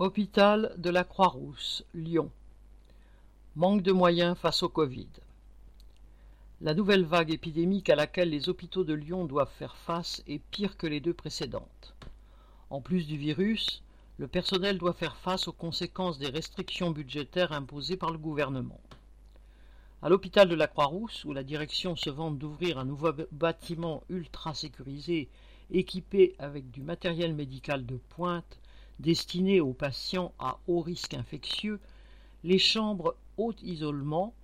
Hôpital 0.00 0.76
de 0.78 0.90
la 0.90 1.02
Croix-Rousse, 1.02 1.82
Lyon. 1.92 2.30
Manque 3.56 3.82
de 3.82 3.90
moyens 3.90 4.38
face 4.38 4.62
au 4.62 4.68
Covid. 4.68 5.08
La 6.60 6.72
nouvelle 6.72 7.04
vague 7.04 7.32
épidémique 7.32 7.90
à 7.90 7.96
laquelle 7.96 8.30
les 8.30 8.48
hôpitaux 8.48 8.84
de 8.84 8.94
Lyon 8.94 9.24
doivent 9.24 9.50
faire 9.58 9.74
face 9.74 10.22
est 10.28 10.38
pire 10.52 10.76
que 10.76 10.86
les 10.86 11.00
deux 11.00 11.14
précédentes. 11.14 11.96
En 12.70 12.80
plus 12.80 13.08
du 13.08 13.16
virus, 13.16 13.82
le 14.18 14.28
personnel 14.28 14.78
doit 14.78 14.92
faire 14.92 15.16
face 15.16 15.48
aux 15.48 15.52
conséquences 15.52 16.20
des 16.20 16.30
restrictions 16.30 16.92
budgétaires 16.92 17.50
imposées 17.50 17.96
par 17.96 18.12
le 18.12 18.18
gouvernement. 18.18 18.80
À 20.00 20.08
l'hôpital 20.08 20.48
de 20.48 20.54
la 20.54 20.68
Croix-Rousse, 20.68 21.24
où 21.24 21.32
la 21.32 21.42
direction 21.42 21.96
se 21.96 22.08
vante 22.08 22.38
d'ouvrir 22.38 22.78
un 22.78 22.84
nouveau 22.84 23.10
bâtiment 23.32 24.04
ultra 24.10 24.54
sécurisé 24.54 25.28
équipé 25.72 26.36
avec 26.38 26.70
du 26.70 26.82
matériel 26.82 27.34
médical 27.34 27.84
de 27.84 27.96
pointe, 28.10 28.60
destinées 29.00 29.60
aux 29.60 29.72
patients 29.72 30.32
à 30.38 30.58
haut 30.66 30.80
risque 30.80 31.14
infectieux, 31.14 31.80
les 32.44 32.58
chambres 32.58 33.14
haut 33.36 33.54
isolement, 33.62 34.34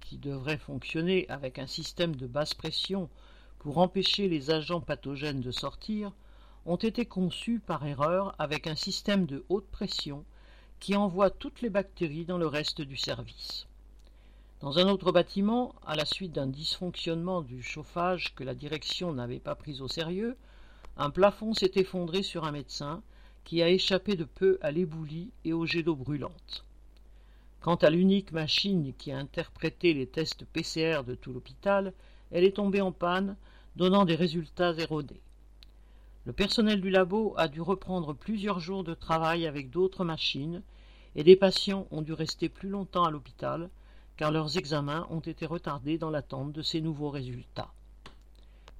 qui 0.00 0.18
devraient 0.18 0.58
fonctionner 0.58 1.26
avec 1.28 1.58
un 1.58 1.66
système 1.66 2.16
de 2.16 2.26
basse 2.26 2.54
pression 2.54 3.08
pour 3.60 3.78
empêcher 3.78 4.28
les 4.28 4.50
agents 4.50 4.80
pathogènes 4.80 5.40
de 5.40 5.50
sortir, 5.50 6.12
ont 6.66 6.76
été 6.76 7.06
conçues 7.06 7.60
par 7.60 7.86
erreur 7.86 8.34
avec 8.38 8.66
un 8.66 8.74
système 8.74 9.26
de 9.26 9.44
haute 9.48 9.66
pression 9.66 10.24
qui 10.80 10.96
envoie 10.96 11.30
toutes 11.30 11.62
les 11.62 11.70
bactéries 11.70 12.24
dans 12.24 12.38
le 12.38 12.46
reste 12.46 12.82
du 12.82 12.96
service. 12.96 13.66
Dans 14.60 14.78
un 14.78 14.88
autre 14.88 15.10
bâtiment, 15.10 15.74
à 15.86 15.96
la 15.96 16.04
suite 16.04 16.32
d'un 16.32 16.46
dysfonctionnement 16.46 17.42
du 17.42 17.62
chauffage 17.62 18.34
que 18.34 18.44
la 18.44 18.54
direction 18.54 19.12
n'avait 19.12 19.40
pas 19.40 19.54
pris 19.54 19.80
au 19.80 19.88
sérieux, 19.88 20.36
un 20.96 21.10
plafond 21.10 21.54
s'est 21.54 21.72
effondré 21.76 22.22
sur 22.22 22.44
un 22.44 22.52
médecin 22.52 23.02
qui 23.44 23.62
a 23.62 23.68
échappé 23.68 24.16
de 24.16 24.24
peu 24.24 24.58
à 24.62 24.70
l'éboulis 24.70 25.30
et 25.44 25.52
au 25.52 25.66
jet 25.66 25.82
d'eau 25.82 25.96
brûlante. 25.96 26.64
Quant 27.60 27.76
à 27.76 27.90
l'unique 27.90 28.32
machine 28.32 28.92
qui 28.98 29.12
a 29.12 29.18
interprété 29.18 29.94
les 29.94 30.06
tests 30.06 30.44
PCR 30.44 31.02
de 31.06 31.14
tout 31.14 31.32
l'hôpital, 31.32 31.92
elle 32.30 32.44
est 32.44 32.56
tombée 32.56 32.80
en 32.80 32.92
panne, 32.92 33.36
donnant 33.76 34.04
des 34.04 34.14
résultats 34.14 34.74
erronés. 34.74 35.20
Le 36.24 36.32
personnel 36.32 36.80
du 36.80 36.90
labo 36.90 37.34
a 37.36 37.48
dû 37.48 37.60
reprendre 37.60 38.14
plusieurs 38.14 38.60
jours 38.60 38.84
de 38.84 38.94
travail 38.94 39.46
avec 39.46 39.70
d'autres 39.70 40.04
machines, 40.04 40.62
et 41.14 41.24
des 41.24 41.36
patients 41.36 41.86
ont 41.90 42.02
dû 42.02 42.12
rester 42.12 42.48
plus 42.48 42.68
longtemps 42.68 43.04
à 43.04 43.10
l'hôpital, 43.10 43.70
car 44.16 44.30
leurs 44.30 44.56
examens 44.56 45.06
ont 45.10 45.20
été 45.20 45.46
retardés 45.46 45.98
dans 45.98 46.10
l'attente 46.10 46.52
de 46.52 46.62
ces 46.62 46.80
nouveaux 46.80 47.10
résultats. 47.10 47.72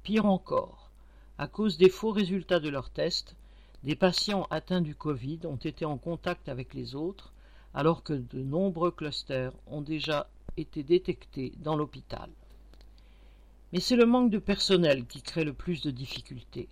Pire 0.02 0.26
encore, 0.26 0.90
à 1.38 1.46
cause 1.46 1.78
des 1.78 1.88
faux 1.88 2.12
résultats 2.12 2.60
de 2.60 2.68
leurs 2.68 2.90
tests, 2.90 3.36
des 3.84 3.96
patients 3.96 4.46
atteints 4.50 4.80
du 4.80 4.94
Covid 4.94 5.40
ont 5.44 5.56
été 5.56 5.84
en 5.84 5.98
contact 5.98 6.48
avec 6.48 6.72
les 6.72 6.94
autres, 6.94 7.32
alors 7.74 8.02
que 8.02 8.12
de 8.12 8.42
nombreux 8.42 8.90
clusters 8.90 9.52
ont 9.66 9.80
déjà 9.80 10.28
été 10.56 10.82
détectés 10.82 11.52
dans 11.58 11.76
l'hôpital. 11.76 12.30
Mais 13.72 13.80
c'est 13.80 13.96
le 13.96 14.06
manque 14.06 14.30
de 14.30 14.38
personnel 14.38 15.06
qui 15.06 15.22
crée 15.22 15.44
le 15.44 15.54
plus 15.54 15.80
de 15.80 15.90
difficultés. 15.90 16.68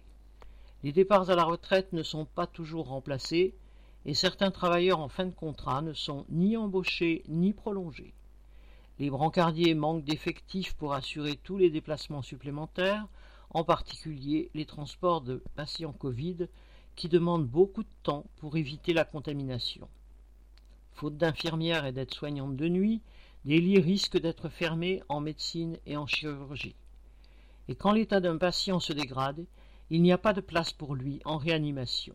Les 0.83 0.92
départs 0.92 1.30
à 1.30 1.34
la 1.34 1.44
retraite 1.44 1.92
ne 1.92 2.02
sont 2.02 2.27
pas 2.27 2.47
toujours 2.47 2.89
remplacés 2.89 3.55
et 4.06 4.14
certains 4.14 4.50
travailleurs 4.50 5.00
en 5.00 5.08
fin 5.08 5.27
de 5.27 5.34
contrat 5.34 5.83
ne 5.83 5.92
sont 5.92 6.24
ni 6.28 6.56
embauchés 6.56 7.24
ni 7.28 7.52
prolongés. 7.52 8.14
Les 8.98 9.11
brancardiers 9.11 9.74
manquent 9.74 10.05
d'effectifs 10.05 10.74
pour 10.74 10.95
assurer 10.95 11.36
tous 11.36 11.56
les 11.56 11.70
déplacements 11.70 12.22
supplémentaires, 12.22 13.08
en 13.50 13.64
particulier 13.64 14.50
les 14.55 14.67
transports 14.67 15.22
de 15.22 15.42
patients 15.56 15.92
Covid 15.92 16.47
qui 16.96 17.08
demande 17.08 17.46
beaucoup 17.46 17.83
de 17.83 17.88
temps 18.02 18.27
pour 18.36 18.56
éviter 18.56 18.92
la 18.92 19.05
contamination. 19.05 19.88
Faute 20.92 21.16
d'infirmières 21.16 21.86
et 21.86 21.92
d'aides-soignantes 21.92 22.56
de 22.56 22.69
nuit, 22.69 23.00
des 23.44 23.60
lits 23.60 23.80
risquent 23.80 24.20
d'être 24.20 24.48
fermés 24.48 25.02
en 25.08 25.20
médecine 25.20 25.78
et 25.86 25.96
en 25.96 26.06
chirurgie. 26.06 26.77
Et 27.68 27.74
quand 27.74 27.92
l'état 27.92 28.20
d'un 28.20 28.36
patient 28.36 28.80
se 28.80 28.92
dégrade, 28.92 29.46
il 29.90 30.02
n'y 30.02 30.12
a 30.12 30.18
pas 30.18 30.33
de 30.33 30.40
place 30.40 30.73
pour 30.73 30.95
lui 30.95 31.20
en 31.24 31.39
réanimation. 31.39 32.14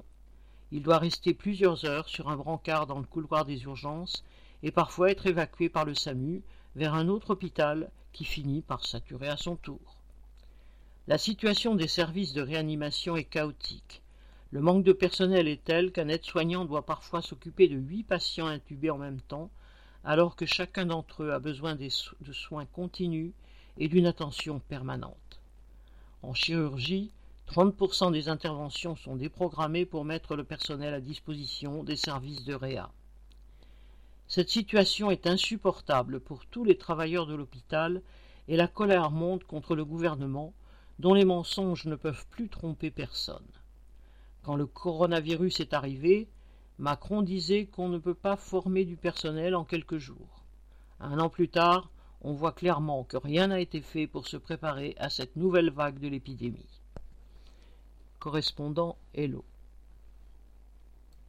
Il 0.71 0.83
doit 0.83 0.97
rester 0.97 1.33
plusieurs 1.33 1.85
heures 1.85 2.09
sur 2.09 2.29
un 2.29 2.35
brancard 2.35 2.87
dans 2.87 2.99
le 2.99 3.05
couloir 3.05 3.45
des 3.45 3.63
urgences 3.63 4.23
et 4.63 4.71
parfois 4.71 5.11
être 5.11 5.27
évacué 5.27 5.69
par 5.69 5.85
le 5.85 5.95
SAMU 5.95 6.43
vers 6.75 6.93
un 6.93 7.07
autre 7.07 7.31
hôpital 7.31 7.91
qui 8.13 8.25
finit 8.25 8.61
par 8.61 8.85
saturer 8.85 9.27
à 9.27 9.37
son 9.37 9.55
tour. 9.55 9.97
La 11.07 11.17
situation 11.17 11.75
des 11.75 11.87
services 11.87 12.33
de 12.33 12.41
réanimation 12.41 13.15
est 13.15 13.25
chaotique. 13.25 14.01
Le 14.55 14.61
manque 14.61 14.85
de 14.85 14.93
personnel 14.93 15.49
est 15.49 15.65
tel 15.65 15.91
qu'un 15.91 16.07
aide-soignant 16.07 16.63
doit 16.63 16.85
parfois 16.85 17.21
s'occuper 17.21 17.67
de 17.67 17.75
huit 17.75 18.03
patients 18.03 18.47
intubés 18.47 18.89
en 18.89 18.97
même 18.97 19.19
temps, 19.19 19.51
alors 20.05 20.37
que 20.37 20.45
chacun 20.45 20.85
d'entre 20.85 21.23
eux 21.23 21.33
a 21.33 21.39
besoin 21.39 21.75
de 21.75 22.31
soins 22.31 22.65
continus 22.65 23.33
et 23.77 23.89
d'une 23.89 24.05
attention 24.05 24.59
permanente. 24.59 25.41
En 26.21 26.33
chirurgie, 26.33 27.11
30% 27.49 28.13
des 28.13 28.29
interventions 28.29 28.95
sont 28.95 29.17
déprogrammées 29.17 29.85
pour 29.85 30.05
mettre 30.05 30.37
le 30.37 30.45
personnel 30.45 30.93
à 30.93 31.01
disposition 31.01 31.83
des 31.83 31.97
services 31.97 32.45
de 32.45 32.53
réa. 32.53 32.89
Cette 34.29 34.49
situation 34.49 35.11
est 35.11 35.27
insupportable 35.27 36.21
pour 36.21 36.45
tous 36.45 36.63
les 36.63 36.77
travailleurs 36.77 37.27
de 37.27 37.35
l'hôpital 37.35 38.01
et 38.47 38.55
la 38.55 38.69
colère 38.69 39.11
monte 39.11 39.43
contre 39.43 39.75
le 39.75 39.83
gouvernement 39.83 40.53
dont 40.99 41.13
les 41.13 41.25
mensonges 41.25 41.83
ne 41.83 41.97
peuvent 41.97 42.25
plus 42.29 42.47
tromper 42.47 42.89
personne. 42.89 43.43
Quand 44.45 44.55
le 44.55 44.67
coronavirus 44.67 45.61
est 45.61 45.73
arrivé, 45.73 46.29
Macron 46.77 47.23
disait 47.23 47.65
qu'on 47.65 47.89
ne 47.89 47.97
peut 47.97 48.13
pas 48.13 48.35
former 48.35 48.85
du 48.85 48.95
personnel 48.95 49.55
en 49.55 49.65
quelques 49.65 49.97
jours. 49.97 50.43
Un 50.99 51.17
an 51.17 51.29
plus 51.29 51.49
tard, 51.49 51.89
on 52.21 52.33
voit 52.33 52.51
clairement 52.51 53.05
que 53.05 53.17
rien 53.17 53.47
n'a 53.47 53.59
été 53.59 53.81
fait 53.81 54.05
pour 54.05 54.27
se 54.27 54.37
préparer 54.37 54.93
à 54.99 55.09
cette 55.09 55.35
nouvelle 55.35 55.71
vague 55.71 55.97
de 55.97 56.07
l'épidémie. 56.07 56.79
Correspondant 58.19 58.99
Hello. 59.15 59.43